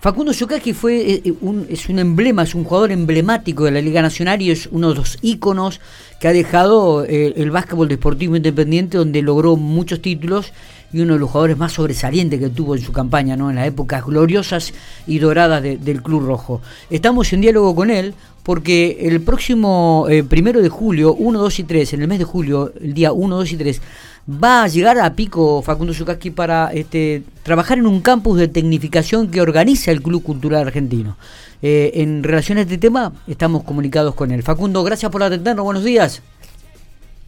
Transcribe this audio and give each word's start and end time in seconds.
Facundo 0.00 0.32
Yokaki 0.32 0.72
fue 0.72 0.96
eh, 0.96 1.22
eh, 1.26 1.34
un, 1.42 1.66
es 1.68 1.90
un 1.90 1.98
emblema, 1.98 2.44
es 2.44 2.54
un 2.54 2.64
jugador 2.64 2.90
emblemático 2.90 3.64
de 3.64 3.70
la 3.70 3.82
Liga 3.82 4.00
Nacional 4.00 4.40
y 4.40 4.50
es 4.50 4.66
uno 4.72 4.88
de 4.88 4.94
los 4.94 5.18
íconos 5.20 5.78
que 6.18 6.26
ha 6.26 6.32
dejado 6.32 7.04
eh, 7.04 7.34
el 7.36 7.50
básquetbol 7.50 7.86
deportivo 7.86 8.34
independiente 8.34 8.96
donde 8.96 9.20
logró 9.20 9.56
muchos 9.56 10.00
títulos 10.00 10.54
y 10.90 11.00
uno 11.00 11.12
de 11.12 11.18
los 11.18 11.28
jugadores 11.28 11.58
más 11.58 11.72
sobresalientes 11.72 12.40
que 12.40 12.48
tuvo 12.48 12.76
en 12.76 12.80
su 12.80 12.92
campaña, 12.92 13.36
¿no? 13.36 13.50
en 13.50 13.56
las 13.56 13.66
épocas 13.66 14.02
gloriosas 14.06 14.72
y 15.06 15.18
doradas 15.18 15.62
del 15.62 16.02
Club 16.02 16.24
Rojo. 16.24 16.62
Estamos 16.88 17.30
en 17.34 17.42
diálogo 17.42 17.74
con 17.74 17.90
él 17.90 18.14
porque 18.42 18.96
el 19.02 19.20
próximo 19.20 20.08
primero 20.28 20.62
de 20.62 20.68
julio, 20.70 21.12
1, 21.12 21.38
2 21.38 21.58
y 21.60 21.64
3, 21.64 21.92
en 21.92 22.02
el 22.02 22.08
mes 22.08 22.18
de 22.18 22.24
julio, 22.24 22.72
el 22.80 22.94
día 22.94 23.12
1, 23.12 23.36
2 23.36 23.52
y 23.52 23.56
3, 23.58 23.82
va 24.30 24.64
a 24.64 24.68
llegar 24.68 24.98
a 24.98 25.14
pico 25.14 25.62
Facundo 25.62 25.92
Yukaski 25.92 26.30
para 26.30 26.72
este, 26.72 27.22
trabajar 27.42 27.78
en 27.78 27.86
un 27.86 28.00
campus 28.00 28.38
de 28.38 28.48
tecnificación 28.48 29.30
que 29.30 29.40
organiza 29.40 29.90
el 29.90 30.02
Club 30.02 30.22
Cultural 30.22 30.66
Argentino. 30.66 31.16
Eh, 31.62 31.92
en 31.94 32.22
relación 32.22 32.58
a 32.58 32.62
este 32.62 32.78
tema, 32.78 33.12
estamos 33.26 33.64
comunicados 33.64 34.14
con 34.14 34.30
él. 34.30 34.42
Facundo, 34.42 34.82
gracias 34.84 35.10
por 35.10 35.22
atendernos. 35.22 35.64
Buenos 35.64 35.84
días. 35.84 36.22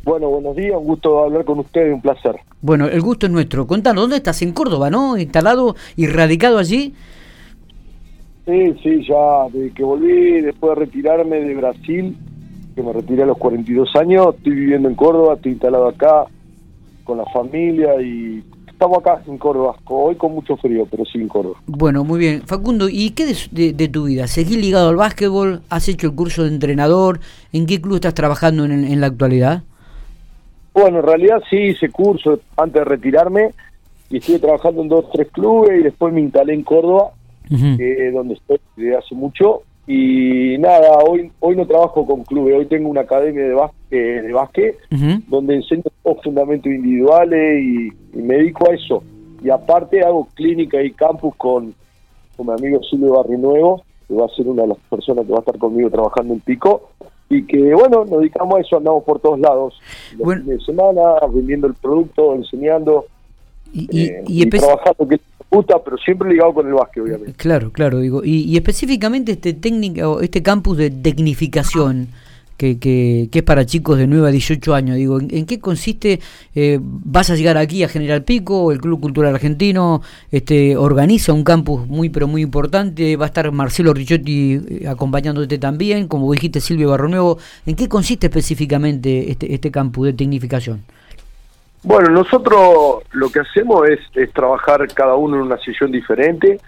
Bueno, 0.04 0.30
buenos 0.30 0.56
días, 0.56 0.76
un 0.76 0.84
gusto 0.84 1.22
hablar 1.22 1.44
con 1.44 1.60
usted, 1.60 1.92
un 1.92 2.00
placer. 2.00 2.36
Bueno, 2.60 2.86
el 2.86 3.00
gusto 3.00 3.26
es 3.26 3.32
nuestro. 3.32 3.66
Contanos, 3.66 4.02
¿dónde 4.02 4.16
estás? 4.16 4.42
En 4.42 4.52
Córdoba, 4.52 4.90
¿no? 4.90 5.16
Instalado 5.16 5.76
y 5.96 6.06
radicado 6.08 6.58
allí. 6.58 6.92
Sí, 8.44 8.74
sí, 8.82 9.06
ya 9.06 9.48
desde 9.52 9.72
que 9.72 9.84
volví, 9.84 10.40
después 10.40 10.76
de 10.76 10.84
retirarme 10.86 11.36
de 11.36 11.54
Brasil, 11.54 12.16
que 12.74 12.82
me 12.82 12.92
retiré 12.92 13.22
a 13.22 13.26
los 13.26 13.38
42 13.38 13.94
años, 13.94 14.34
estoy 14.36 14.54
viviendo 14.54 14.88
en 14.88 14.96
Córdoba, 14.96 15.34
estoy 15.34 15.52
instalado 15.52 15.86
acá, 15.86 16.24
con 17.04 17.18
la 17.18 17.24
familia 17.26 18.00
y 18.00 18.42
estamos 18.68 18.98
acá 18.98 19.22
en 19.26 19.38
Córdoba, 19.38 19.76
hoy 19.86 20.16
con 20.16 20.34
mucho 20.34 20.56
frío, 20.56 20.86
pero 20.90 21.04
sí 21.04 21.18
en 21.18 21.28
Córdoba. 21.28 21.60
Bueno, 21.66 22.04
muy 22.04 22.18
bien. 22.18 22.42
Facundo, 22.42 22.88
¿y 22.90 23.10
qué 23.10 23.26
de, 23.52 23.88
tu 23.88 24.04
vida? 24.04 24.26
¿Seguís 24.26 24.58
ligado 24.58 24.88
al 24.88 24.96
básquetbol? 24.96 25.62
¿Has 25.70 25.88
hecho 25.88 26.08
el 26.08 26.14
curso 26.14 26.42
de 26.42 26.48
entrenador? 26.48 27.20
¿En 27.52 27.66
qué 27.66 27.80
club 27.80 27.96
estás 27.96 28.14
trabajando 28.14 28.64
en, 28.64 29.00
la 29.00 29.06
actualidad? 29.06 29.62
Bueno, 30.74 30.98
en 30.98 31.06
realidad 31.06 31.42
sí 31.48 31.56
hice 31.56 31.90
curso 31.90 32.40
antes 32.56 32.80
de 32.80 32.84
retirarme 32.84 33.50
y 34.10 34.18
estuve 34.18 34.38
trabajando 34.38 34.82
en 34.82 34.88
dos, 34.88 35.04
tres 35.12 35.28
clubes 35.30 35.78
y 35.78 35.82
después 35.84 36.12
me 36.12 36.20
instalé 36.20 36.54
en 36.54 36.62
Córdoba, 36.62 37.10
donde 37.48 38.34
estoy 38.34 38.58
desde 38.76 38.96
hace 38.96 39.14
mucho 39.14 39.62
y 39.86 40.58
nada, 40.58 40.98
hoy 40.98 41.30
hoy 41.40 41.56
no 41.56 41.66
trabajo 41.66 42.06
con 42.06 42.22
clubes, 42.22 42.56
hoy 42.56 42.66
tengo 42.66 42.88
una 42.88 43.00
academia 43.00 43.44
de 43.44 43.54
básquet, 43.54 44.22
de 44.22 44.32
básquet 44.32 44.78
donde 45.28 45.56
enseño 45.56 45.82
fundamentos 46.22 46.70
individuales 46.70 47.62
y, 47.62 47.92
me 48.16 48.36
dedico 48.36 48.70
a 48.70 48.74
eso. 48.74 49.02
Y 49.42 49.50
aparte 49.50 50.02
hago 50.02 50.28
clínica 50.34 50.82
y 50.82 50.92
campus 50.92 51.34
con, 51.36 51.74
con 52.36 52.46
mi 52.46 52.52
amigo 52.52 52.80
Silvio 52.84 53.14
Barrinuevo, 53.14 53.82
que 54.06 54.14
va 54.14 54.26
a 54.26 54.36
ser 54.36 54.46
una 54.46 54.62
de 54.62 54.68
las 54.68 54.78
personas 54.90 55.24
que 55.24 55.32
va 55.32 55.38
a 55.38 55.40
estar 55.40 55.58
conmigo 55.58 55.90
trabajando 55.90 56.34
en 56.34 56.40
Pico. 56.40 56.90
Y 57.30 57.44
que 57.44 57.74
bueno, 57.74 58.04
nos 58.04 58.20
dedicamos 58.20 58.56
a 58.56 58.60
eso, 58.60 58.76
andamos 58.76 59.02
por 59.04 59.18
todos 59.18 59.40
lados. 59.40 59.80
Los 60.18 60.44
de 60.44 60.60
semana, 60.60 61.14
vendiendo 61.32 61.66
el 61.66 61.74
producto, 61.74 62.34
enseñando 62.34 63.06
y, 63.72 63.88
y, 63.90 64.06
eh, 64.08 64.24
y, 64.26 64.46
trabajando 64.50 65.08
que 65.08 65.18
pero 65.84 65.98
siempre 65.98 66.30
ligado 66.30 66.54
con 66.54 66.66
el 66.66 66.74
básquet, 66.74 67.02
obviamente. 67.02 67.32
Claro, 67.34 67.70
claro, 67.72 67.98
digo. 67.98 68.22
Y, 68.24 68.56
específicamente 68.56 69.32
este 69.32 69.52
técnico, 69.52 70.20
este 70.20 70.42
campus 70.42 70.78
de 70.78 70.90
tecnificación 70.90 72.08
que, 72.56 72.78
que, 72.78 73.28
es 73.32 73.42
para 73.42 73.66
chicos 73.66 73.98
de 73.98 74.06
9 74.06 74.28
a 74.28 74.30
18 74.30 74.74
años, 74.74 74.96
digo, 74.96 75.18
¿en, 75.20 75.46
qué 75.46 75.58
consiste? 75.58 76.20
Eh, 76.54 76.78
¿Vas 76.80 77.28
a 77.28 77.34
llegar 77.34 77.58
aquí 77.58 77.82
a 77.82 77.88
General 77.88 78.22
Pico? 78.22 78.70
¿El 78.70 78.80
Club 78.80 79.00
Cultural 79.00 79.34
Argentino 79.34 80.00
este, 80.30 80.76
organiza 80.76 81.32
un 81.32 81.42
campus 81.42 81.88
muy, 81.88 82.08
pero 82.08 82.28
muy 82.28 82.40
importante? 82.40 83.16
¿Va 83.16 83.24
a 83.24 83.28
estar 83.28 83.50
Marcelo 83.50 83.92
Ricciotti 83.92 84.60
eh, 84.68 84.88
acompañándote 84.88 85.58
también? 85.58 86.06
Como 86.06 86.32
dijiste, 86.32 86.60
Silvio 86.60 86.90
Barronuevo. 86.90 87.38
¿En 87.66 87.74
qué 87.74 87.88
consiste 87.88 88.28
específicamente 88.28 89.32
este, 89.32 89.52
este 89.52 89.72
campus 89.72 90.06
de 90.06 90.12
tecnificación? 90.12 90.84
Bueno, 91.84 92.10
nosotros 92.10 93.02
lo 93.10 93.30
que 93.30 93.40
hacemos 93.40 93.88
es, 93.88 94.32
trabajar 94.32 94.86
cada 94.94 95.16
uno 95.16 95.36
en 95.36 95.42
una 95.42 95.58
sesión 95.58 95.90
diferente. 95.90 96.60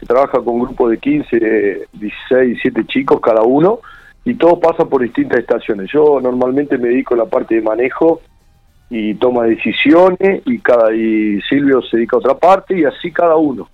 Se 0.00 0.06
trabaja 0.06 0.40
con 0.40 0.60
grupos 0.60 0.90
de 0.90 0.98
15, 0.98 1.88
16, 1.92 2.62
17 2.62 2.84
chicos 2.86 3.20
cada 3.20 3.42
uno 3.42 3.80
y 4.24 4.34
todo 4.34 4.58
pasa 4.58 4.86
por 4.86 5.02
distintas 5.02 5.40
estaciones. 5.40 5.90
Yo 5.92 6.18
normalmente 6.20 6.78
me 6.78 6.88
dedico 6.88 7.14
a 7.14 7.18
la 7.18 7.26
parte 7.26 7.56
de 7.56 7.62
manejo 7.62 8.22
y 8.88 9.14
toma 9.14 9.44
decisiones 9.44 10.42
y 10.46 10.58
cada 10.58 10.94
y 10.94 11.40
Silvio 11.42 11.82
se 11.82 11.98
dedica 11.98 12.16
a 12.16 12.20
otra 12.20 12.34
parte 12.34 12.78
y 12.78 12.84
así 12.84 13.12
cada 13.12 13.36
uno. 13.36 13.68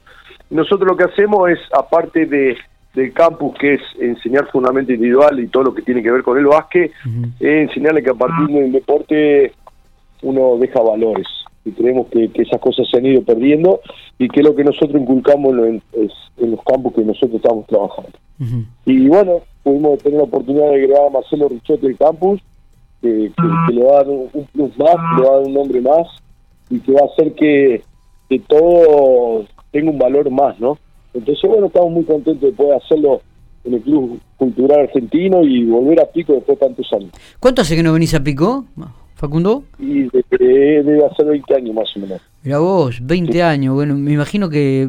Nosotros 0.50 0.88
lo 0.88 0.96
que 0.96 1.04
hacemos 1.04 1.50
es 1.50 1.58
aparte 1.72 2.26
de 2.26 2.56
del 2.94 3.12
campus 3.12 3.56
que 3.56 3.74
es 3.74 3.80
enseñar 4.00 4.50
fundamento 4.50 4.92
individual 4.92 5.38
y 5.38 5.46
todo 5.46 5.64
lo 5.64 5.74
que 5.74 5.82
tiene 5.82 6.02
que 6.02 6.10
ver 6.10 6.24
con 6.24 6.36
el 6.36 6.46
básquet, 6.46 6.90
es 7.38 7.68
enseñarle 7.68 8.02
que 8.02 8.10
a 8.10 8.14
partir 8.14 8.48
del 8.48 8.72
deporte 8.72 9.52
uno 10.22 10.56
deja 10.58 10.80
valores 10.80 11.26
y 11.64 11.72
creemos 11.72 12.06
que, 12.08 12.30
esas 12.34 12.60
cosas 12.60 12.88
se 12.90 12.98
han 12.98 13.06
ido 13.06 13.22
perdiendo 13.22 13.80
y 14.18 14.28
que 14.28 14.40
es 14.40 14.46
lo 14.46 14.54
que 14.54 14.64
nosotros 14.64 15.00
inculcamos 15.00 15.52
en, 15.58 15.82
los 16.38 16.62
campos 16.64 16.94
que 16.94 17.02
nosotros 17.02 17.34
estamos 17.34 17.66
trabajando. 17.66 18.12
Y 18.86 19.06
bueno, 19.06 19.40
pudimos 19.62 19.98
tener 19.98 20.18
la 20.18 20.24
oportunidad 20.24 20.68
de 20.68 20.74
agregar 20.74 21.06
a 21.06 21.10
Marcelo 21.10 21.48
Richote 21.48 21.86
del 21.86 21.98
campus, 21.98 22.40
que, 23.02 23.30
le 23.72 23.84
va 23.84 23.92
a 23.92 23.96
dar 23.96 24.08
un, 24.08 24.28
plus 24.52 24.78
más, 24.78 24.94
le 25.16 25.22
va 25.22 25.28
a 25.28 25.36
dar 25.36 25.46
un 25.46 25.54
nombre 25.54 25.80
más 25.80 26.06
y 26.70 26.80
que 26.80 26.92
va 26.92 27.00
a 27.00 27.12
hacer 27.12 27.34
que, 27.34 27.82
que 28.28 28.38
todo 28.40 29.44
tenga 29.70 29.90
un 29.90 29.98
valor 29.98 30.30
más, 30.30 30.58
¿no? 30.60 30.78
Entonces, 31.12 31.48
bueno, 31.48 31.66
estamos 31.66 31.90
muy 31.90 32.04
contentos 32.04 32.40
de 32.40 32.52
poder 32.52 32.80
hacerlo 32.82 33.20
en 33.64 33.74
el 33.74 33.82
Club 33.82 34.20
Cultural 34.36 34.80
Argentino 34.80 35.42
y 35.42 35.64
volver 35.64 36.00
a 36.00 36.06
Pico 36.06 36.32
después 36.32 36.58
de 36.58 36.66
tantos 36.66 36.92
años. 36.92 37.10
¿Cuánto 37.38 37.62
hace 37.62 37.76
que 37.76 37.82
no 37.82 37.92
venís 37.92 38.14
a 38.14 38.22
Pico? 38.22 38.64
Facundo? 39.20 39.64
Y 39.78 40.08
debe 40.08 41.04
hacer 41.04 41.26
20 41.26 41.54
años 41.54 41.74
más 41.74 41.94
o 41.94 42.00
menos. 42.00 42.22
Mira 42.42 42.58
vos, 42.58 43.00
20 43.02 43.42
años. 43.42 43.74
Bueno, 43.74 43.94
me 43.94 44.12
imagino 44.12 44.48
que 44.48 44.88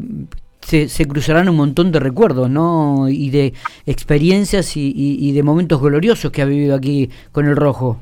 se, 0.60 0.88
se, 0.88 1.06
cruzarán 1.06 1.50
un 1.50 1.56
montón 1.56 1.92
de 1.92 2.00
recuerdos, 2.00 2.48
¿no? 2.48 3.10
Y 3.10 3.28
de 3.28 3.52
experiencias 3.84 4.72
y, 4.74 5.32
de 5.32 5.42
momentos 5.42 5.82
gloriosos 5.82 6.30
que 6.30 6.40
ha 6.40 6.46
vivido 6.46 6.74
aquí 6.74 7.10
con 7.30 7.46
el 7.46 7.56
Rojo. 7.56 7.98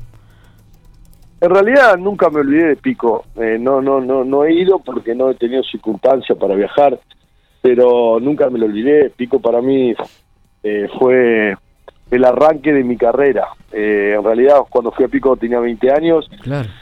En 1.41 1.49
realidad 1.49 1.97
nunca 1.97 2.29
me 2.29 2.39
olvidé 2.39 2.67
de 2.67 2.75
Pico. 2.77 3.25
Eh, 3.35 3.57
no, 3.59 3.81
no, 3.81 3.99
no, 3.99 4.23
no 4.23 4.45
he 4.45 4.53
ido 4.53 4.79
porque 4.79 5.13
no 5.13 5.31
he 5.31 5.35
tenido 5.35 5.63
circunstancias 5.63 6.37
para 6.37 6.55
viajar, 6.55 6.97
pero 7.61 8.21
nunca 8.21 8.49
me 8.49 8.57
lo 8.57 8.67
olvidé. 8.67 9.09
Pico 9.09 9.41
para 9.41 9.61
mí 9.61 9.93
eh, 10.63 10.87
fue 10.97 11.57
el 12.09 12.23
arranque 12.23 12.71
de 12.71 12.85
mi 12.85 12.95
carrera. 12.95 13.47
Eh, 13.73 14.15
en 14.17 14.23
realidad, 14.23 14.57
cuando 14.69 14.91
fui 14.91 15.05
a 15.05 15.07
Pico 15.07 15.35
tenía 15.37 15.59
20 15.59 15.91
años 15.91 16.29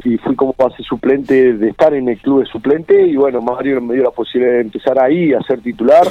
y 0.04 0.18
fui 0.18 0.36
como 0.36 0.56
base 0.58 0.82
suplente 0.84 1.54
de 1.54 1.70
estar 1.70 1.94
en 1.94 2.10
el 2.10 2.18
club 2.20 2.42
de 2.44 2.50
suplente 2.50 3.08
y 3.08 3.16
bueno, 3.16 3.42
Mario 3.42 3.80
me 3.80 3.94
dio 3.94 4.04
la 4.04 4.12
posibilidad 4.12 4.56
de 4.56 4.62
empezar 4.62 5.02
ahí 5.02 5.34
a 5.34 5.42
ser 5.42 5.62
titular. 5.62 6.08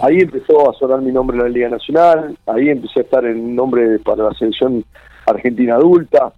Ahí 0.00 0.20
empezó 0.20 0.70
a 0.70 0.74
sonar 0.74 1.02
mi 1.02 1.10
nombre 1.10 1.36
en 1.36 1.42
la 1.42 1.48
Liga 1.48 1.68
Nacional, 1.68 2.36
ahí 2.46 2.68
empecé 2.68 3.00
a 3.00 3.02
estar 3.02 3.24
en 3.24 3.56
nombre 3.56 3.98
para 3.98 4.24
la 4.24 4.34
selección 4.34 4.84
argentina 5.26 5.74
adulta. 5.74 6.32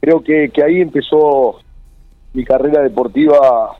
Creo 0.00 0.22
que, 0.22 0.50
que 0.50 0.62
ahí 0.62 0.80
empezó 0.80 1.60
mi 2.34 2.44
carrera 2.44 2.82
deportiva 2.82 3.76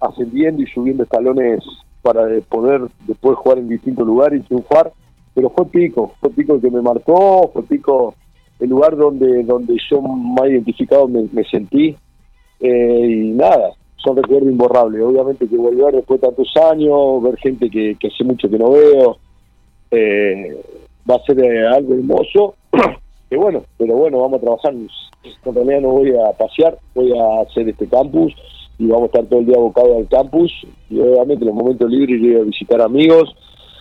ascendiendo 0.00 0.62
y 0.62 0.66
subiendo 0.66 1.04
escalones 1.04 1.64
para 2.02 2.22
poder 2.48 2.82
después 3.06 3.36
jugar 3.38 3.58
en 3.58 3.68
distintos 3.68 4.06
lugares 4.06 4.40
y 4.40 4.44
triunfar 4.44 4.92
pero 5.36 5.50
fue 5.50 5.66
Pico, 5.66 6.14
fue 6.18 6.30
Pico 6.30 6.54
el 6.54 6.62
que 6.62 6.70
me 6.70 6.80
marcó, 6.80 7.50
fue 7.52 7.62
Pico 7.64 8.14
el 8.58 8.70
lugar 8.70 8.96
donde 8.96 9.42
donde 9.44 9.76
yo 9.90 10.00
más 10.00 10.48
identificado 10.48 11.08
me, 11.08 11.44
sentí 11.44 11.94
eh, 12.60 13.06
y 13.08 13.30
nada, 13.32 13.72
son 13.96 14.16
recuerdos 14.16 14.50
imborrables. 14.50 15.02
Obviamente 15.02 15.48
que 15.48 15.56
volver 15.56 15.94
después 15.94 16.20
de 16.20 16.28
tantos 16.28 16.56
años, 16.56 17.22
ver 17.22 17.36
gente 17.38 17.68
que, 17.68 17.96
hace 18.06 18.24
mucho 18.24 18.48
que 18.48 18.58
no 18.58 18.70
veo, 18.70 19.18
eh, 19.90 20.58
va 21.08 21.16
a 21.16 21.22
ser 21.24 21.38
eh, 21.40 21.66
algo 21.66 21.94
hermoso. 21.94 22.54
que 23.30 23.36
bueno, 23.36 23.62
pero 23.76 23.94
bueno, 23.96 24.20
vamos 24.20 24.38
a 24.38 24.42
trabajar. 24.42 24.74
En 24.74 25.54
realidad 25.54 25.80
no 25.80 25.88
voy 25.88 26.12
a 26.12 26.32
pasear, 26.32 26.78
voy 26.94 27.12
a 27.18 27.42
hacer 27.42 27.68
este 27.68 27.86
campus 27.88 28.32
y 28.78 28.86
vamos 28.86 29.04
a 29.04 29.06
estar 29.06 29.24
todo 29.26 29.40
el 29.40 29.46
día 29.46 29.56
abocado 29.56 29.96
al 29.96 30.08
campus 30.08 30.52
y 30.90 31.00
obviamente 31.00 31.44
en 31.44 31.48
los 31.48 31.56
momentos 31.56 31.90
libres 31.90 32.20
voy 32.20 32.34
a 32.36 32.44
visitar 32.44 32.80
amigos, 32.80 33.34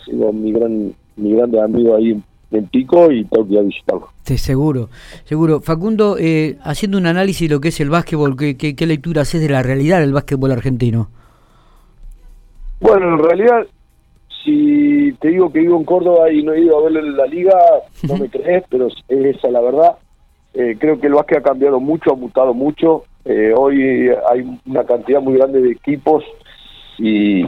tengo 0.05 0.31
mi 0.31 0.51
gran 0.51 0.93
mi 1.17 1.33
grande 1.33 1.61
amigo 1.61 1.95
ahí 1.95 2.19
en 2.51 2.67
Pico 2.67 3.11
y 3.11 3.25
tengo 3.25 3.47
que 3.47 3.53
ir 3.53 3.59
a 3.59 3.63
visitarlo. 3.63 4.09
Sí, 4.23 4.37
seguro, 4.37 4.89
seguro. 5.25 5.61
Facundo, 5.61 6.17
eh, 6.19 6.57
haciendo 6.63 6.97
un 6.97 7.07
análisis 7.07 7.47
de 7.47 7.55
lo 7.55 7.61
que 7.61 7.69
es 7.69 7.79
el 7.79 7.89
básquetbol, 7.89 8.35
¿qué, 8.35 8.55
qué, 8.57 8.85
lectura 8.85 9.21
haces 9.21 9.41
de 9.41 9.49
la 9.49 9.63
realidad 9.63 9.99
del 9.99 10.13
básquetbol 10.13 10.51
argentino? 10.51 11.09
Bueno, 12.79 13.13
en 13.13 13.19
realidad, 13.19 13.67
si 14.43 15.13
te 15.19 15.29
digo 15.29 15.51
que 15.51 15.59
vivo 15.59 15.77
en 15.77 15.85
Córdoba 15.85 16.31
y 16.31 16.43
no 16.43 16.53
he 16.53 16.61
ido 16.61 16.77
a 16.77 16.83
verlo 16.83 16.99
en 16.99 17.17
la 17.17 17.25
liga, 17.25 17.57
no 18.07 18.17
me 18.17 18.29
crees, 18.29 18.63
pero 18.69 18.87
es 18.87 19.35
esa 19.35 19.49
la 19.49 19.61
verdad. 19.61 19.95
Eh, 20.53 20.77
creo 20.79 20.99
que 20.99 21.07
el 21.07 21.13
básquet 21.13 21.39
ha 21.39 21.43
cambiado 21.43 21.79
mucho, 21.79 22.13
ha 22.13 22.15
mutado 22.15 22.53
mucho. 22.53 23.03
Eh, 23.25 23.53
hoy 23.55 24.09
hay 24.31 24.59
una 24.65 24.83
cantidad 24.85 25.19
muy 25.19 25.37
grande 25.37 25.61
de 25.61 25.71
equipos 25.71 26.23
y, 26.97 27.43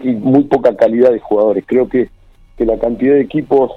y 0.00 0.12
muy 0.14 0.44
poca 0.44 0.74
calidad 0.76 1.10
de 1.10 1.20
jugadores. 1.20 1.64
Creo 1.66 1.88
que, 1.88 2.08
que 2.56 2.64
la 2.64 2.78
cantidad 2.78 3.14
de 3.14 3.22
equipos 3.22 3.72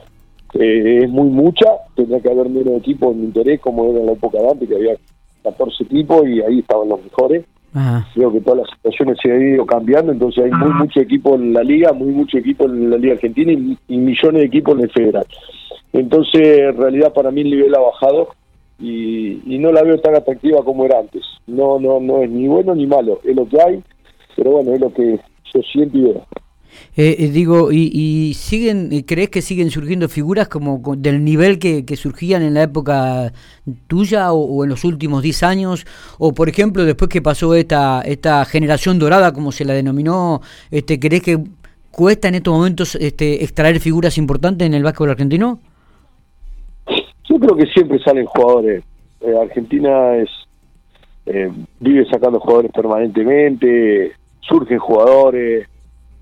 eh, 0.53 1.01
es 1.03 1.09
muy 1.09 1.29
mucha, 1.29 1.67
tendría 1.95 2.19
que 2.21 2.31
haber 2.31 2.49
menos 2.49 2.77
equipos 2.77 3.15
en 3.15 3.25
interés 3.25 3.59
como 3.59 3.89
era 3.89 3.99
en 3.99 4.05
la 4.07 4.13
época 4.13 4.39
de 4.39 4.49
antes, 4.49 4.69
que 4.69 4.75
había 4.75 4.95
14 5.43 5.83
equipos 5.83 6.27
y 6.27 6.41
ahí 6.41 6.59
estaban 6.59 6.89
los 6.89 7.03
mejores. 7.03 7.45
Creo 8.15 8.31
que 8.31 8.41
todas 8.41 8.61
las 8.61 8.69
situaciones 8.75 9.17
se 9.21 9.31
han 9.31 9.53
ido 9.53 9.65
cambiando, 9.65 10.11
entonces 10.11 10.43
hay 10.43 10.51
muy 10.51 10.73
mucho 10.73 11.01
equipo 11.01 11.35
en 11.35 11.53
la 11.53 11.61
liga, 11.61 11.93
muy 11.93 12.11
mucho 12.11 12.39
equipo 12.39 12.65
en 12.65 12.89
la 12.89 12.97
liga 12.97 13.13
argentina 13.13 13.51
y, 13.51 13.97
millones 13.97 14.41
de 14.41 14.47
equipos 14.47 14.75
en 14.75 14.83
el 14.85 14.91
federal. 14.91 15.25
Entonces, 15.93 16.59
en 16.61 16.77
realidad 16.77 17.13
para 17.13 17.29
mí 17.29 17.41
el 17.41 17.51
nivel 17.51 17.75
ha 17.75 17.79
bajado 17.79 18.29
y, 18.79 19.39
y 19.45 19.59
no 19.59 19.71
la 19.71 19.83
veo 19.83 19.99
tan 19.99 20.15
atractiva 20.15 20.63
como 20.63 20.85
era 20.85 20.99
antes. 20.99 21.21
No, 21.45 21.79
no, 21.79 21.99
no 21.99 22.23
es 22.23 22.29
ni 22.31 22.47
bueno 22.47 22.73
ni 22.73 22.87
malo, 22.87 23.19
es 23.23 23.35
lo 23.35 23.47
que 23.47 23.61
hay, 23.61 23.83
pero 24.35 24.51
bueno, 24.51 24.73
es 24.73 24.79
lo 24.79 24.91
que 24.91 25.19
yo 25.53 25.61
siento 25.61 25.95
y 25.95 26.01
veo. 26.01 26.25
Eh, 26.95 27.15
eh, 27.19 27.29
digo, 27.29 27.71
y, 27.71 28.33
siguen, 28.33 29.03
crees 29.05 29.29
que 29.29 29.41
siguen 29.41 29.69
surgiendo 29.69 30.09
figuras 30.09 30.47
como 30.47 30.81
del 30.97 31.23
nivel 31.23 31.59
que, 31.59 31.83
surgían 31.95 32.41
en 32.41 32.53
la 32.53 32.63
época 32.63 33.31
tuya 33.87 34.33
o, 34.33 34.63
en 34.63 34.69
los 34.69 34.83
últimos 34.83 35.23
10 35.23 35.43
años? 35.43 35.85
O, 36.17 36.33
por 36.33 36.49
ejemplo, 36.49 36.83
después 36.83 37.09
que 37.09 37.21
pasó 37.21 37.55
esta, 37.55 38.01
esta 38.01 38.43
generación 38.45 38.99
dorada, 38.99 39.33
como 39.33 39.51
se 39.51 39.65
la 39.65 39.73
denominó, 39.73 40.41
este, 40.71 40.99
¿crees 40.99 41.21
que 41.21 41.39
cuesta 41.91 42.27
en 42.27 42.35
estos 42.35 42.53
momentos 42.53 42.95
este, 42.95 43.43
extraer 43.43 43.79
figuras 43.79 44.17
importantes 44.17 44.65
en 44.65 44.73
el 44.73 44.83
básquetbol 44.83 45.11
argentino? 45.11 45.59
Yo 47.29 47.39
creo 47.39 47.55
que 47.55 47.65
siempre 47.67 47.99
salen 47.99 48.25
jugadores. 48.25 48.83
Eh, 49.21 49.33
Argentina 49.41 50.15
es 50.17 50.29
vive 51.79 52.09
sacando 52.09 52.39
jugadores 52.39 52.71
permanentemente, 52.71 54.13
surgen 54.41 54.79
jugadores 54.79 55.67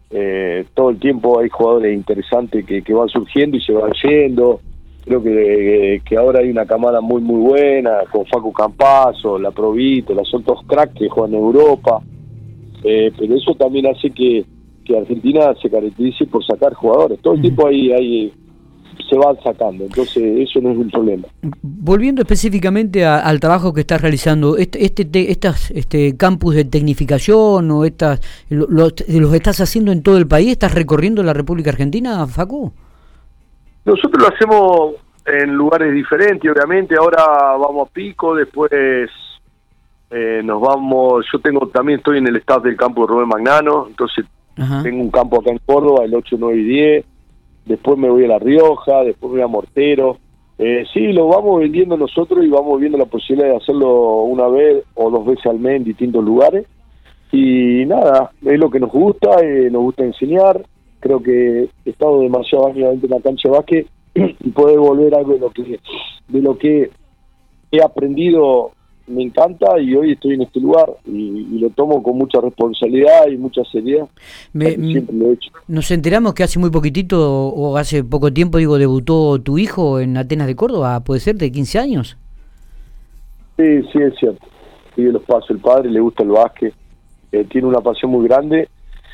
eh, 0.10 0.66
todo 0.74 0.90
el 0.90 1.00
tiempo 1.00 1.40
hay 1.40 1.50
jugadores 1.50 1.94
interesantes 1.94 2.66
que, 2.66 2.82
que, 2.82 2.94
van 2.94 3.10
surgiendo 3.10 3.58
y 3.58 3.62
se 3.62 3.74
van 3.74 3.92
yendo. 4.04 4.62
Creo 5.04 5.24
que, 5.24 6.02
que 6.06 6.18
ahora 6.18 6.40
hay 6.40 6.50
una 6.50 6.66
camada 6.66 7.02
muy, 7.02 7.22
muy 7.22 7.40
buena, 7.40 8.00
con 8.12 8.26
Facu 8.26 8.52
Campazo, 8.52 9.40
la 9.40 9.52
Provito, 9.52 10.14
las 10.14 10.34
otros 10.34 10.62
cracks 10.68 10.96
que 10.96 11.10
juegan 11.10 11.34
en 11.34 11.40
Europa. 11.40 12.02
Eh, 12.84 13.12
pero 13.18 13.36
eso 13.36 13.54
también 13.56 13.88
hace 13.88 14.10
que, 14.12 14.46
que 14.86 14.98
Argentina 14.98 15.54
se 15.62 15.70
caracterice 15.70 16.26
por 16.26 16.46
sacar 16.46 16.74
jugadores. 16.74 17.20
Todo 17.22 17.36
el 17.36 17.42
tiempo 17.42 17.68
hay, 17.68 17.92
hay 17.92 18.34
se 19.10 19.18
van 19.18 19.38
sacando, 19.44 19.86
entonces 19.86 20.24
eso 20.40 20.60
no 20.62 20.72
es 20.72 20.78
un 20.78 20.90
problema. 20.90 21.28
Volviendo 21.62 22.22
específicamente 22.22 23.06
al 23.06 23.40
trabajo 23.40 23.74
que 23.74 23.82
estás 23.82 24.02
realizando, 24.02 24.58
este, 24.58 24.84
este, 24.86 25.32
estas, 25.32 25.72
este 25.72 26.18
campus 26.18 26.56
de 26.56 26.66
tecnificación 26.66 27.70
o 27.72 27.86
estas, 27.86 28.22
los, 28.50 28.94
estás 29.34 29.62
haciendo 29.62 29.92
en 29.92 30.04
todo 30.04 30.18
el 30.18 30.28
país, 30.28 30.52
estás 30.52 30.74
recorriendo 30.74 31.24
la 31.24 31.34
República 31.34 31.70
Argentina, 31.70 32.26
Facu. 32.28 32.74
Nosotros 33.86 34.22
lo 34.22 34.28
hacemos 34.28 34.96
en 35.26 35.54
lugares 35.54 35.94
diferentes, 35.94 36.50
obviamente. 36.52 36.96
Ahora 36.96 37.24
vamos 37.58 37.88
a 37.88 37.92
Pico, 37.92 38.36
después 38.36 38.72
eh, 38.74 40.42
nos 40.44 40.62
vamos. 40.62 41.26
Yo 41.32 41.40
tengo 41.40 41.68
también 41.68 42.00
estoy 42.00 42.18
en 42.18 42.28
el 42.28 42.36
staff 42.38 42.64
del 42.64 42.76
campo 42.76 43.02
de 43.02 43.08
Rubén 43.08 43.30
Magnano, 43.30 43.88
entonces 43.88 44.26
tengo 44.84 45.02
un 45.02 45.12
campo 45.12 45.40
acá 45.40 45.52
en 45.52 45.60
Córdoba, 45.60 46.04
el 46.04 46.16
8, 46.16 46.36
9 46.40 46.58
y 46.58 46.64
10 46.64 47.06
después 47.68 47.98
me 47.98 48.10
voy 48.10 48.26
a 48.26 48.30
La 48.30 48.40
Rioja, 48.40 49.04
después 49.04 49.32
me 49.32 49.40
voy 49.40 49.42
a 49.42 49.48
Mortero. 49.48 50.18
Eh, 50.58 50.86
sí, 50.92 51.14
lo 51.14 51.28
vamos 51.28 51.60
vendiendo 51.60 51.98
nosotros 51.98 52.44
y 52.44 52.50
vamos 52.50 52.80
viendo 52.80 52.98
la 52.98 53.06
posibilidad 53.06 53.50
de 53.50 53.58
hacerlo 53.58 54.24
una 54.24 54.48
vez 54.48 54.84
o 54.96 55.12
dos 55.12 55.26
veces 55.26 55.46
al 55.46 55.60
mes 55.60 55.78
en 55.78 55.84
distintos 55.84 56.24
lugares. 56.24 56.66
Y 57.32 57.86
nada, 57.86 58.32
es 58.44 58.60
lo 58.60 58.70
que 58.70 58.80
nos 58.80 58.92
gusta, 58.92 59.40
eh, 59.44 59.70
nos 59.70 59.84
gusta 59.84 60.04
enseñar. 60.04 60.66
Creo 61.00 61.22
que 61.22 61.70
he 61.86 61.90
estado 61.90 62.22
demasiado 62.22 62.68
años 62.68 62.90
dentro 62.90 63.08
de 63.08 63.16
una 63.16 63.24
cancha 63.24 63.50
de 63.50 63.86
y 64.40 64.50
poder 64.50 64.80
volver 64.80 65.14
algo 65.14 65.34
de 65.34 65.40
lo 65.40 65.50
que, 65.52 65.80
de 66.28 66.42
lo 66.42 66.58
que 66.58 66.90
he 67.72 67.82
aprendido 67.84 68.72
me 69.08 69.24
encanta 69.24 69.80
y 69.80 69.96
hoy 69.96 70.12
estoy 70.12 70.34
en 70.34 70.42
este 70.42 70.60
lugar 70.60 70.86
y, 71.06 71.60
lo 71.60 71.70
tomo 71.72 72.04
con 72.04 72.18
mucha 72.18 72.40
responsabilidad 72.42 73.28
y 73.28 73.38
mucha 73.38 73.64
seriedad. 73.66 74.08
siempre 74.54 75.16
lo 75.16 75.30
he 75.30 75.34
hecho. 75.34 75.52
Nos 75.68 75.90
enteramos 75.92 76.34
que 76.34 76.44
hace 76.44 76.60
muy 76.60 76.70
poquitito 76.70 77.48
o 77.48 77.78
hace 77.78 78.04
poco 78.04 78.32
tiempo, 78.32 78.58
digo, 78.58 78.78
debutó 78.78 79.40
tu 79.42 79.58
hijo 79.58 80.00
en 80.00 80.18
Atenas 80.18 80.48
de 80.48 80.56
Córdoba, 80.56 81.00
¿puede 81.00 81.22
ser 81.22 81.36
de 81.36 81.52
15 81.52 81.80
años? 81.80 82.18
Sí, 83.58 83.82
sí, 83.92 84.00
es 84.00 84.14
cierto. 84.20 84.46
Sigue 84.96 85.12
los 85.12 85.24
pasos 85.24 85.52
el 85.52 85.60
padre, 85.60 85.90
le 85.90 86.00
gusta 86.00 86.24
el 86.24 86.30
básquet, 86.30 86.74
eh, 87.32 87.46
tiene 87.50 87.68
una 87.68 87.82
pasión 87.82 88.12
muy 88.12 88.28
grande 88.28 88.68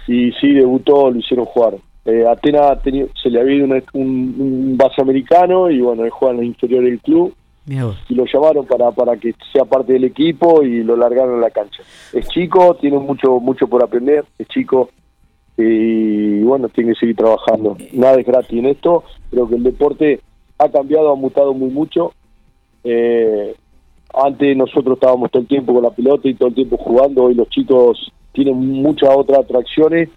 y 0.08 0.32
sí, 0.34 0.54
debutó, 0.54 1.12
lo 1.12 1.20
hicieron 1.20 1.46
jugar. 1.46 1.76
Eh, 2.06 2.26
Atenas 2.28 2.80
se 3.22 3.30
le 3.30 3.40
había 3.40 3.56
ido 3.56 3.66
un, 3.66 3.84
un, 3.94 4.78
base 4.78 5.02
americano 5.02 5.70
y 5.70 5.80
bueno, 5.80 6.04
él 6.04 6.10
juega 6.10 6.34
en 6.34 6.40
la 6.42 6.46
inferior 6.46 6.84
del 6.84 7.00
club 7.00 7.34
y 7.66 8.16
lo 8.16 8.26
llamaron 8.26 8.66
para, 8.66 8.92
para 8.92 9.16
que 9.18 9.34
sea 9.52 9.64
parte 9.66 9.94
del 9.94 10.04
equipo 10.04 10.64
y 10.64 10.84
lo 10.84 10.98
largaron 10.98 11.38
a 11.38 11.42
la 11.42 11.50
cancha. 11.50 11.82
Es 12.12 12.28
chico, 12.28 12.76
tiene 12.76 12.98
mucho 12.98 13.40
mucho 13.40 13.68
por 13.68 13.84
aprender, 13.84 14.26
es 14.38 14.48
chico 14.48 14.90
y 15.58 16.42
bueno, 16.42 16.68
tiene 16.70 16.94
que 16.94 17.00
seguir 17.00 17.16
trabajando. 17.16 17.78
Nada 17.94 18.20
es 18.20 18.26
gratis 18.26 18.60
en 18.60 18.66
esto, 18.66 19.04
creo 19.30 19.48
que 19.48 19.56
el 19.56 19.64
deporte 19.64 20.20
ha 20.58 20.70
cambiado, 20.70 21.12
ha 21.12 21.16
mutado 21.16 21.54
muy 21.54 21.70
mucho. 21.70 22.14
Eh, 22.84 23.56
antes 24.14 24.58
nosotros 24.58 24.96
estábamos 24.96 25.32
todo 25.32 25.42
el 25.42 25.48
tiempo 25.48 25.74
con 25.74 25.84
la 25.84 25.92
pelota 25.92 26.28
y 26.28 26.34
todo 26.34 26.50
el 26.50 26.56
tiempo 26.56 26.78
jugando, 26.78 27.24
hoy 27.24 27.34
los 27.34 27.50
chicos 27.50 28.12
tienen 28.34 28.56
muchas 28.56 29.10
otras 29.16 29.40
atracciones 29.40 30.10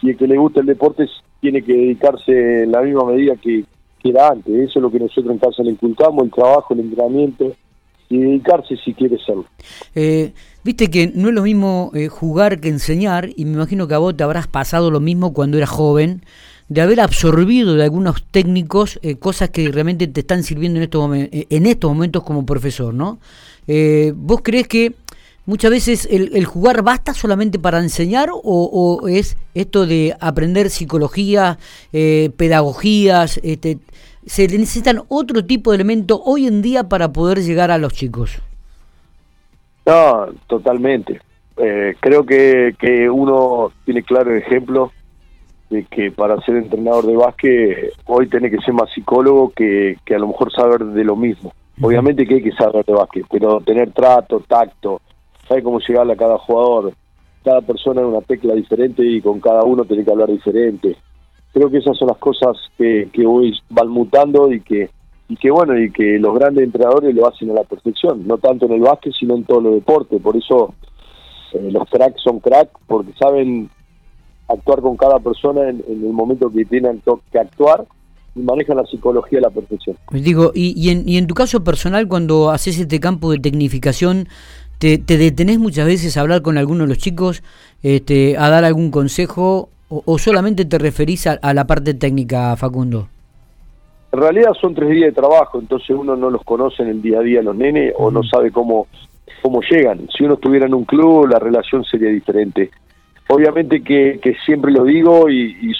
y 0.00 0.10
el 0.10 0.16
que 0.16 0.26
le 0.26 0.36
gusta 0.36 0.60
el 0.60 0.66
deporte 0.66 1.06
tiene 1.40 1.62
que 1.62 1.72
dedicarse 1.72 2.62
en 2.62 2.72
la 2.72 2.82
misma 2.82 3.04
medida 3.04 3.34
que, 3.36 3.64
era 4.10 4.28
antes. 4.28 4.54
Eso 4.54 4.78
es 4.78 4.82
lo 4.82 4.90
que 4.90 4.98
nosotros 4.98 5.32
en 5.32 5.38
casa 5.38 5.62
le 5.62 5.70
inculcamos, 5.70 6.24
el 6.24 6.30
trabajo, 6.30 6.74
el 6.74 6.80
entrenamiento 6.80 7.52
y 8.08 8.18
dedicarse 8.18 8.76
si 8.76 8.94
quiere 8.94 9.18
serlo. 9.24 9.46
Eh, 9.94 10.32
Viste 10.64 10.88
que 10.88 11.12
no 11.14 11.28
es 11.28 11.34
lo 11.34 11.42
mismo 11.42 11.90
eh, 11.94 12.08
jugar 12.08 12.58
que 12.58 12.70
enseñar 12.70 13.28
y 13.36 13.44
me 13.44 13.52
imagino 13.52 13.86
que 13.86 13.94
a 13.94 13.98
vos 13.98 14.16
te 14.16 14.24
habrás 14.24 14.46
pasado 14.46 14.90
lo 14.90 14.98
mismo 14.98 15.34
cuando 15.34 15.58
eras 15.58 15.68
joven, 15.68 16.22
de 16.70 16.80
haber 16.80 17.00
absorbido 17.00 17.74
de 17.74 17.84
algunos 17.84 18.24
técnicos 18.30 18.98
eh, 19.02 19.16
cosas 19.16 19.50
que 19.50 19.70
realmente 19.70 20.06
te 20.06 20.20
están 20.20 20.42
sirviendo 20.42 20.78
en 20.78 20.84
estos, 20.84 21.10
en 21.14 21.66
estos 21.66 21.90
momentos 21.90 22.22
como 22.22 22.46
profesor, 22.46 22.94
¿no? 22.94 23.18
¿Vos 24.16 24.40
crees 24.42 24.66
que 24.66 24.94
muchas 25.46 25.70
veces 25.70 26.08
el, 26.10 26.44
jugar 26.44 26.82
basta 26.82 27.14
solamente 27.14 27.58
para 27.58 27.78
enseñar 27.80 28.30
o, 28.32 29.08
es 29.08 29.36
esto 29.54 29.86
de 29.86 30.16
aprender 30.20 30.70
psicología, 30.70 31.58
pedagogías, 31.90 33.40
este, 33.42 33.78
se 34.26 34.48
necesitan 34.48 35.02
otro 35.08 35.44
tipo 35.44 35.70
de 35.70 35.76
elementos 35.76 36.20
hoy 36.24 36.46
en 36.46 36.62
día 36.62 36.84
para 36.84 37.12
poder 37.12 37.38
llegar 37.38 37.70
a 37.70 37.78
los 37.78 37.92
chicos. 37.92 38.40
No, 39.86 40.26
totalmente. 40.46 41.20
Eh, 41.56 41.94
creo 42.00 42.24
que, 42.24 42.74
que 42.78 43.08
uno 43.08 43.70
tiene 43.84 44.02
claro 44.02 44.32
el 44.32 44.38
ejemplo 44.38 44.92
de 45.70 45.84
que 45.84 46.10
para 46.10 46.40
ser 46.42 46.56
entrenador 46.56 47.06
de 47.06 47.16
básquet 47.16 47.92
hoy 48.06 48.28
tiene 48.28 48.50
que 48.50 48.58
ser 48.58 48.74
más 48.74 48.90
psicólogo 48.92 49.50
que, 49.50 49.98
que 50.04 50.14
a 50.14 50.18
lo 50.18 50.28
mejor 50.28 50.52
saber 50.52 50.84
de 50.84 51.04
lo 51.04 51.16
mismo. 51.16 51.52
Obviamente 51.80 52.26
que 52.26 52.34
hay 52.34 52.42
que 52.42 52.52
saber 52.52 52.84
de 52.84 52.92
básquet, 52.92 53.26
pero 53.30 53.60
tener 53.60 53.92
trato, 53.92 54.40
tacto, 54.46 55.00
saber 55.46 55.62
cómo 55.62 55.80
llegarle 55.80 56.12
a 56.12 56.16
cada 56.16 56.38
jugador. 56.38 56.94
Cada 57.44 57.60
persona 57.60 58.00
es 58.00 58.06
una 58.06 58.20
tecla 58.22 58.54
diferente 58.54 59.04
y 59.04 59.20
con 59.20 59.40
cada 59.40 59.62
uno 59.64 59.84
tiene 59.84 60.04
que 60.04 60.10
hablar 60.10 60.30
diferente 60.30 60.96
creo 61.54 61.70
que 61.70 61.78
esas 61.78 61.96
son 61.96 62.08
las 62.08 62.18
cosas 62.18 62.56
que, 62.76 63.08
que 63.12 63.24
hoy 63.24 63.56
van 63.70 63.88
mutando 63.88 64.52
y 64.52 64.60
que 64.60 64.90
y 65.26 65.36
que 65.36 65.50
bueno 65.50 65.78
y 65.78 65.90
que 65.90 66.18
los 66.18 66.34
grandes 66.34 66.64
entrenadores 66.64 67.14
lo 67.14 67.26
hacen 67.26 67.50
a 67.50 67.54
la 67.54 67.64
perfección 67.64 68.26
no 68.26 68.36
tanto 68.36 68.66
en 68.66 68.72
el 68.72 68.80
básquet 68.80 69.14
sino 69.18 69.36
en 69.36 69.44
todos 69.44 69.62
los 69.62 69.74
deportes 69.76 70.20
por 70.20 70.36
eso 70.36 70.74
eh, 71.54 71.70
los 71.70 71.88
cracks 71.88 72.20
son 72.22 72.40
cracks 72.40 72.72
porque 72.86 73.12
saben 73.18 73.70
actuar 74.48 74.82
con 74.82 74.96
cada 74.98 75.18
persona 75.20 75.70
en, 75.70 75.82
el 75.88 76.12
momento 76.12 76.50
que 76.50 76.66
tienen 76.66 77.00
que 77.32 77.38
actuar 77.38 77.86
y 78.34 78.40
manejan 78.40 78.76
la 78.76 78.84
psicología 78.84 79.38
a 79.38 79.42
la 79.42 79.50
perfección. 79.50 79.96
Digo, 80.10 80.50
y, 80.54 80.74
y, 80.76 80.90
en, 80.90 81.08
y 81.08 81.18
en 81.18 81.28
tu 81.28 81.34
caso 81.34 81.62
personal, 81.62 82.08
cuando 82.08 82.50
haces 82.50 82.80
este 82.80 82.98
campo 82.98 83.30
de 83.30 83.38
tecnificación, 83.38 84.26
¿te, 84.78 84.98
te 84.98 85.16
detenés 85.18 85.58
muchas 85.58 85.86
veces 85.86 86.16
a 86.16 86.20
hablar 86.20 86.42
con 86.42 86.58
algunos 86.58 86.86
de 86.86 86.94
los 86.94 86.98
chicos, 86.98 87.42
este, 87.82 88.36
a 88.36 88.48
dar 88.48 88.64
algún 88.64 88.90
consejo 88.90 89.68
o, 89.88 90.18
solamente 90.18 90.64
te 90.64 90.78
referís 90.78 91.26
a, 91.26 91.54
la 91.54 91.66
parte 91.66 91.94
técnica, 91.94 92.56
Facundo? 92.56 93.08
En 94.12 94.20
realidad 94.20 94.52
son 94.60 94.74
tres 94.74 94.90
días 94.90 95.06
de 95.06 95.12
trabajo, 95.12 95.60
entonces 95.60 95.90
uno 95.90 96.16
no 96.16 96.30
los 96.30 96.42
conoce 96.44 96.82
en 96.82 96.88
el 96.88 97.02
día 97.02 97.18
a 97.18 97.22
día 97.22 97.42
los 97.42 97.54
nenes 97.54 97.92
o 97.96 98.10
no 98.10 98.22
sabe 98.22 98.50
cómo, 98.50 98.86
cómo 99.42 99.60
llegan. 99.62 100.08
Si 100.16 100.24
uno 100.24 100.34
estuviera 100.34 100.66
en 100.66 100.74
un 100.74 100.84
club, 100.84 101.28
la 101.28 101.38
relación 101.38 101.84
sería 101.84 102.08
diferente. 102.10 102.70
Obviamente 103.28 103.82
que, 103.82 104.18
que 104.22 104.34
siempre 104.44 104.72
lo 104.72 104.84
digo 104.84 105.28
y, 105.28 105.72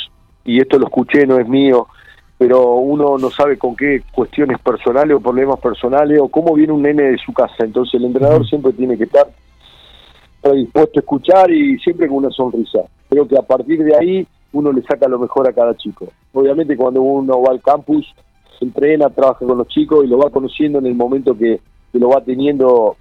y, 0.44 0.60
esto 0.60 0.78
lo 0.78 0.86
escuché, 0.86 1.26
no 1.26 1.38
es 1.38 1.48
mío, 1.48 1.88
pero 2.38 2.74
uno 2.76 3.16
no 3.18 3.30
sabe 3.30 3.56
con 3.56 3.76
qué 3.76 4.02
cuestiones 4.12 4.58
personales 4.60 5.16
o 5.16 5.20
problemas 5.20 5.60
personales 5.60 6.20
o 6.20 6.28
cómo 6.28 6.54
viene 6.54 6.72
un 6.72 6.82
nene 6.82 7.02
de 7.04 7.18
su 7.18 7.32
casa. 7.32 7.64
Entonces 7.64 7.94
el 7.94 8.06
entrenador 8.06 8.46
siempre 8.46 8.72
tiene 8.72 8.96
que 8.96 9.04
estar 9.04 9.28
dispuesto 10.52 10.98
a 10.98 11.00
escuchar 11.00 11.50
y 11.50 11.78
siempre 11.78 12.06
con 12.06 12.18
una 12.18 12.30
sonrisa 12.30 12.80
creo 13.08 13.28
que 13.28 13.38
a 13.38 13.42
partir 13.42 13.82
de 13.82 13.96
ahí 13.96 14.26
uno 14.52 14.72
le 14.72 14.82
saca 14.82 15.08
lo 15.08 15.18
mejor 15.18 15.48
a 15.48 15.52
cada 15.52 15.76
chico. 15.76 16.08
Obviamente 16.32 16.76
cuando 16.76 17.00
uno 17.02 17.40
va 17.40 17.52
al 17.52 17.62
campus, 17.62 18.06
entrena, 18.60 19.10
trabaja 19.10 19.44
con 19.46 19.58
los 19.58 19.68
chicos 19.68 20.04
y 20.04 20.08
lo 20.08 20.18
va 20.18 20.30
conociendo 20.30 20.78
en 20.78 20.86
el 20.86 20.94
momento 20.94 21.36
que, 21.36 21.60
lo 21.92 22.08
va 22.08 22.20
teniendo 22.22 22.96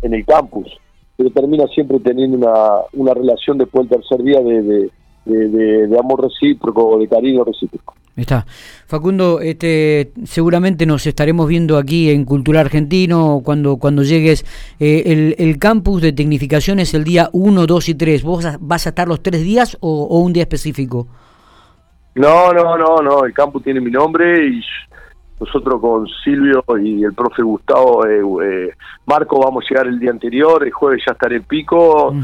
en 0.00 0.14
el 0.14 0.24
campus, 0.24 0.72
pero 1.16 1.30
termina 1.30 1.66
siempre 1.66 2.00
teniendo 2.00 2.38
una, 2.38 2.80
una 2.94 3.12
relación 3.12 3.58
después 3.58 3.88
del 3.88 4.00
tercer 4.00 4.22
día 4.22 4.40
de, 4.40 4.90
de 5.26 5.98
amor 5.98 6.22
recíproco 6.22 6.88
o 6.88 6.98
de 6.98 7.08
cariño 7.08 7.44
recíproco. 7.44 7.94
Está. 8.14 8.44
Facundo, 8.86 9.40
este, 9.40 10.12
seguramente 10.24 10.84
nos 10.84 11.06
estaremos 11.06 11.48
viendo 11.48 11.78
aquí 11.78 12.10
en 12.10 12.26
Cultura 12.26 12.60
Argentino 12.60 13.40
cuando, 13.42 13.78
cuando 13.78 14.02
llegues. 14.02 14.44
Eh, 14.78 15.04
el, 15.06 15.34
el, 15.38 15.58
campus 15.58 16.02
de 16.02 16.12
tecnificación 16.12 16.78
es 16.78 16.92
el 16.92 17.04
día 17.04 17.30
1, 17.32 17.66
2 17.66 17.88
y 17.88 17.94
3. 17.94 18.22
¿Vos 18.22 18.46
vas 18.60 18.86
a 18.86 18.90
estar 18.90 19.08
los 19.08 19.22
tres 19.22 19.42
días 19.42 19.78
o, 19.80 20.18
un 20.18 20.34
día 20.34 20.42
específico? 20.42 21.06
No, 22.14 22.52
no, 22.52 22.76
no, 22.76 22.98
no. 22.98 23.24
El 23.24 23.32
campus 23.32 23.62
tiene 23.62 23.80
mi 23.80 23.90
nombre 23.90 24.46
y 24.46 24.60
nosotros 25.40 25.80
con 25.80 26.06
Silvio 26.22 26.62
y 26.82 27.02
el 27.04 27.14
profe 27.14 27.42
Gustavo 27.42 28.06
eh, 28.06 28.20
eh, 28.44 28.70
Marco 29.06 29.40
vamos 29.40 29.64
a 29.64 29.68
llegar 29.70 29.86
el 29.86 29.98
día 29.98 30.10
anterior. 30.10 30.62
El 30.62 30.70
jueves 30.70 31.02
ya 31.06 31.12
estaré 31.12 31.36
en 31.36 31.44
pico. 31.44 32.14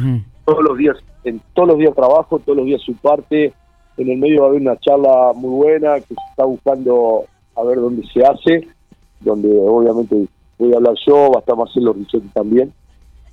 Todos 0.45 0.65
los 0.65 0.77
días, 0.77 0.99
en 1.25 1.41
todos 1.55 1.69
los 1.69 1.79
días 1.79 1.95
trabajo, 1.95 2.39
todos 2.41 2.59
los 2.59 2.67
días 2.67 2.83
su 2.83 2.95
parte 2.97 3.55
en 3.99 4.11
el 4.11 4.19
medio 4.19 4.41
va 4.41 4.47
a 4.47 4.49
haber 4.51 4.63
una 4.63 4.79
charla 4.79 5.33
muy 5.35 5.51
buena 5.51 5.95
que 5.97 6.15
se 6.15 6.31
está 6.31 6.45
buscando 6.45 7.25
a 7.57 7.63
ver 7.65 7.79
dónde 7.79 8.03
se 8.13 8.25
hace, 8.25 8.69
donde 9.21 9.49
obviamente 9.59 10.27
voy 10.59 10.73
a 10.73 10.77
hablar 10.77 10.95
yo, 11.07 11.31
va 11.31 11.37
a 11.37 11.41
estar 11.41 11.57
Marcelo 11.57 11.93
Ricciotti 11.93 12.29
también. 12.29 12.73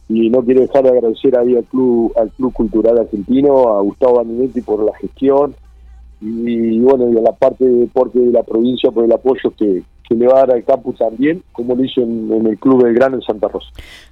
Y 0.07 0.29
no 0.29 0.43
quiero 0.43 0.61
dejar 0.61 0.83
de 0.83 0.89
agradecer 0.89 1.37
ahí 1.37 1.55
al 1.55 1.63
Club, 1.65 2.13
al 2.15 2.29
Club 2.31 2.53
Cultural 2.53 2.99
Argentino, 2.99 3.77
a 3.77 3.81
Gustavo 3.81 4.17
Baninetti 4.17 4.61
por 4.61 4.83
la 4.83 4.95
gestión 4.97 5.55
y, 6.21 6.79
bueno, 6.79 7.11
y 7.11 7.17
a 7.17 7.21
la 7.21 7.33
parte 7.33 7.65
de 7.65 7.79
deporte 7.81 8.19
de 8.19 8.31
la 8.31 8.43
provincia 8.43 8.91
por 8.91 9.05
el 9.05 9.11
apoyo 9.11 9.53
que, 9.57 9.83
le 10.07 10.27
va 10.27 10.33
a 10.33 10.45
dar 10.45 10.51
al 10.51 10.63
campus 10.63 10.97
también, 10.97 11.43
como 11.51 11.75
lo 11.75 11.83
hizo 11.83 12.01
en, 12.01 12.45
el 12.45 12.57
Club 12.59 12.83
del 12.83 12.93
Gran 12.93 13.15
en 13.15 13.21
Santa 13.21 13.47
Rosa. 13.47 13.67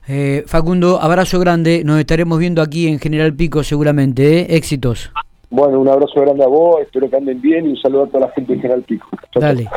Eh, 0.08 0.44
Facundo, 0.48 1.00
abrazo 1.00 1.40
grande, 1.40 1.84
nos 1.86 2.00
estaremos 2.00 2.40
viendo 2.40 2.64
aquí 2.64 2.88
en 2.88 3.00
General 3.00 3.34
Pico 3.34 3.64
seguramente, 3.64 4.40
¿eh? 4.40 4.56
éxitos. 4.56 5.12
Bueno, 5.54 5.80
un 5.80 5.88
abrazo 5.88 6.20
grande 6.20 6.44
a 6.44 6.48
vos, 6.48 6.82
espero 6.82 7.08
que 7.08 7.16
anden 7.16 7.40
bien 7.40 7.68
y 7.68 7.70
un 7.70 7.78
saludo 7.78 8.06
a 8.06 8.08
toda 8.08 8.26
la 8.26 8.34
gente 8.34 8.54
de 8.54 8.60
General 8.60 8.82
Pico. 8.82 9.08
Dale. 9.36 9.70